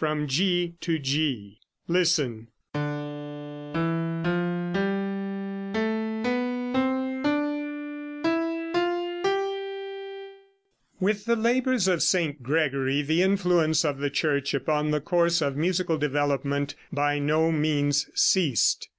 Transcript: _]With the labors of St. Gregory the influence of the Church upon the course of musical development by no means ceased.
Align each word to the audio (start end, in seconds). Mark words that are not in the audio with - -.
_]With 11.00 11.24
the 11.24 11.34
labors 11.36 11.88
of 11.88 12.02
St. 12.02 12.42
Gregory 12.42 13.00
the 13.00 13.22
influence 13.22 13.86
of 13.86 13.96
the 13.96 14.10
Church 14.10 14.52
upon 14.52 14.90
the 14.90 15.00
course 15.00 15.40
of 15.40 15.56
musical 15.56 15.96
development 15.96 16.74
by 16.92 17.18
no 17.18 17.50
means 17.50 18.10
ceased. 18.12 18.90